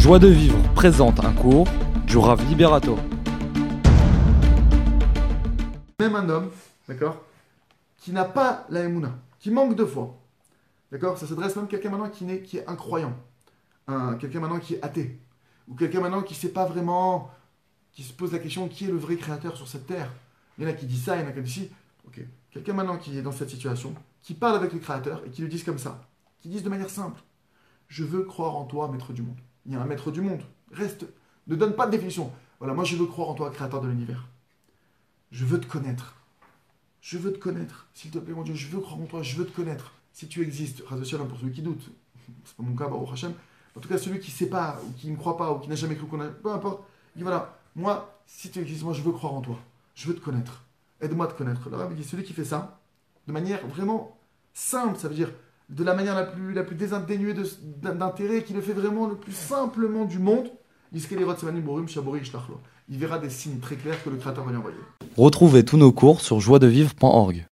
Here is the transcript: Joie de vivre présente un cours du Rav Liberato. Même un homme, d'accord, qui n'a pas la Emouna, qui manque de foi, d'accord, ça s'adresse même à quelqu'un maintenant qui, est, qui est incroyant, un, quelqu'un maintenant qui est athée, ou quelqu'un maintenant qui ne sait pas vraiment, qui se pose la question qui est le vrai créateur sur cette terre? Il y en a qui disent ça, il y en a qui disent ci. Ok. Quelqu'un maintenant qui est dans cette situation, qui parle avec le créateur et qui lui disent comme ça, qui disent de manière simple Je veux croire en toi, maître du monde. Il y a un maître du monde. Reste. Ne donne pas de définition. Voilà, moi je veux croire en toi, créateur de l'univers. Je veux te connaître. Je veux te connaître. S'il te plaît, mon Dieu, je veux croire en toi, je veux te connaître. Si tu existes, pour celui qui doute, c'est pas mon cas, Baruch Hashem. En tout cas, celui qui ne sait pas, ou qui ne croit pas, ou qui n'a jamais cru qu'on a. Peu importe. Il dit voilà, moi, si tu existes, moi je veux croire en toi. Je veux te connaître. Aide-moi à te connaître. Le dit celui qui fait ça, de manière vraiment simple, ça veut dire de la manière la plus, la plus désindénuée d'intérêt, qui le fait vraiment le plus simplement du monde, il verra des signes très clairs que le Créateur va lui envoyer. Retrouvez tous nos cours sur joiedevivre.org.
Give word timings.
Joie 0.00 0.18
de 0.18 0.28
vivre 0.28 0.56
présente 0.72 1.22
un 1.22 1.34
cours 1.34 1.68
du 2.06 2.16
Rav 2.16 2.42
Liberato. 2.48 2.96
Même 6.00 6.16
un 6.16 6.26
homme, 6.30 6.50
d'accord, 6.88 7.22
qui 7.98 8.10
n'a 8.10 8.24
pas 8.24 8.64
la 8.70 8.84
Emouna, 8.84 9.18
qui 9.38 9.50
manque 9.50 9.76
de 9.76 9.84
foi, 9.84 10.18
d'accord, 10.90 11.18
ça 11.18 11.26
s'adresse 11.26 11.54
même 11.54 11.66
à 11.66 11.68
quelqu'un 11.68 11.90
maintenant 11.90 12.08
qui, 12.08 12.24
est, 12.30 12.40
qui 12.40 12.56
est 12.56 12.66
incroyant, 12.66 13.12
un, 13.88 14.14
quelqu'un 14.14 14.40
maintenant 14.40 14.58
qui 14.58 14.76
est 14.76 14.82
athée, 14.82 15.20
ou 15.68 15.74
quelqu'un 15.74 16.00
maintenant 16.00 16.22
qui 16.22 16.32
ne 16.32 16.38
sait 16.38 16.52
pas 16.52 16.64
vraiment, 16.64 17.30
qui 17.92 18.02
se 18.02 18.14
pose 18.14 18.32
la 18.32 18.38
question 18.38 18.68
qui 18.68 18.86
est 18.86 18.90
le 18.90 18.96
vrai 18.96 19.16
créateur 19.16 19.54
sur 19.54 19.68
cette 19.68 19.86
terre? 19.86 20.10
Il 20.56 20.64
y 20.64 20.66
en 20.66 20.70
a 20.70 20.72
qui 20.72 20.86
disent 20.86 21.04
ça, 21.04 21.16
il 21.16 21.24
y 21.24 21.26
en 21.26 21.28
a 21.28 21.32
qui 21.32 21.42
disent 21.42 21.52
ci. 21.52 21.70
Ok. 22.06 22.22
Quelqu'un 22.52 22.72
maintenant 22.72 22.96
qui 22.96 23.18
est 23.18 23.22
dans 23.22 23.32
cette 23.32 23.50
situation, 23.50 23.94
qui 24.22 24.32
parle 24.32 24.56
avec 24.56 24.72
le 24.72 24.78
créateur 24.78 25.20
et 25.26 25.30
qui 25.30 25.42
lui 25.42 25.50
disent 25.50 25.62
comme 25.62 25.78
ça, 25.78 26.08
qui 26.40 26.48
disent 26.48 26.62
de 26.62 26.70
manière 26.70 26.88
simple 26.88 27.20
Je 27.88 28.02
veux 28.02 28.22
croire 28.22 28.56
en 28.56 28.64
toi, 28.64 28.88
maître 28.88 29.12
du 29.12 29.20
monde. 29.20 29.36
Il 29.66 29.72
y 29.72 29.76
a 29.76 29.80
un 29.80 29.86
maître 29.86 30.10
du 30.10 30.20
monde. 30.20 30.42
Reste. 30.72 31.06
Ne 31.46 31.56
donne 31.56 31.74
pas 31.74 31.86
de 31.86 31.92
définition. 31.92 32.30
Voilà, 32.58 32.74
moi 32.74 32.84
je 32.84 32.96
veux 32.96 33.06
croire 33.06 33.28
en 33.28 33.34
toi, 33.34 33.50
créateur 33.50 33.80
de 33.80 33.88
l'univers. 33.88 34.26
Je 35.30 35.44
veux 35.44 35.60
te 35.60 35.66
connaître. 35.66 36.14
Je 37.00 37.18
veux 37.18 37.32
te 37.32 37.38
connaître. 37.38 37.86
S'il 37.94 38.10
te 38.10 38.18
plaît, 38.18 38.34
mon 38.34 38.42
Dieu, 38.42 38.54
je 38.54 38.68
veux 38.68 38.80
croire 38.80 39.00
en 39.00 39.06
toi, 39.06 39.22
je 39.22 39.36
veux 39.36 39.46
te 39.46 39.54
connaître. 39.54 39.92
Si 40.12 40.28
tu 40.28 40.42
existes, 40.42 40.82
pour 40.84 40.98
celui 41.38 41.52
qui 41.52 41.62
doute, 41.62 41.90
c'est 42.44 42.56
pas 42.56 42.62
mon 42.62 42.76
cas, 42.76 42.88
Baruch 42.88 43.12
Hashem. 43.12 43.32
En 43.76 43.80
tout 43.80 43.88
cas, 43.88 43.98
celui 43.98 44.20
qui 44.20 44.30
ne 44.30 44.36
sait 44.36 44.48
pas, 44.48 44.80
ou 44.86 44.92
qui 44.92 45.10
ne 45.10 45.16
croit 45.16 45.36
pas, 45.36 45.52
ou 45.52 45.58
qui 45.60 45.68
n'a 45.68 45.76
jamais 45.76 45.96
cru 45.96 46.06
qu'on 46.06 46.20
a. 46.20 46.28
Peu 46.28 46.50
importe. 46.50 46.82
Il 47.14 47.18
dit 47.18 47.22
voilà, 47.22 47.58
moi, 47.74 48.20
si 48.26 48.50
tu 48.50 48.60
existes, 48.60 48.82
moi 48.82 48.92
je 48.92 49.02
veux 49.02 49.12
croire 49.12 49.34
en 49.34 49.40
toi. 49.40 49.58
Je 49.94 50.06
veux 50.08 50.14
te 50.14 50.20
connaître. 50.20 50.64
Aide-moi 51.00 51.26
à 51.26 51.28
te 51.28 51.38
connaître. 51.38 51.70
Le 51.70 51.94
dit 51.94 52.04
celui 52.04 52.24
qui 52.24 52.32
fait 52.32 52.44
ça, 52.44 52.80
de 53.26 53.32
manière 53.32 53.66
vraiment 53.66 54.18
simple, 54.52 54.98
ça 54.98 55.08
veut 55.08 55.14
dire 55.14 55.30
de 55.70 55.84
la 55.84 55.94
manière 55.94 56.14
la 56.14 56.24
plus, 56.24 56.52
la 56.52 56.64
plus 56.64 56.76
désindénuée 56.76 57.34
d'intérêt, 57.82 58.42
qui 58.42 58.52
le 58.52 58.60
fait 58.60 58.72
vraiment 58.72 59.06
le 59.06 59.14
plus 59.14 59.32
simplement 59.32 60.04
du 60.04 60.18
monde, 60.18 60.48
il 60.92 62.98
verra 62.98 63.18
des 63.18 63.30
signes 63.30 63.60
très 63.60 63.76
clairs 63.76 64.02
que 64.02 64.10
le 64.10 64.16
Créateur 64.16 64.44
va 64.44 64.50
lui 64.50 64.58
envoyer. 64.58 64.76
Retrouvez 65.16 65.64
tous 65.64 65.76
nos 65.76 65.92
cours 65.92 66.20
sur 66.20 66.40
joiedevivre.org. 66.40 67.46